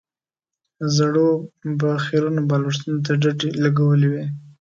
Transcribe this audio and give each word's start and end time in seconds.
زړو 0.97 1.29
به 1.79 1.89
خيرنو 2.05 2.41
بالښتونو 2.49 2.97
ته 3.05 3.11
ډډې 3.21 3.49
لګولې 3.63 4.07
وې. 4.11 4.25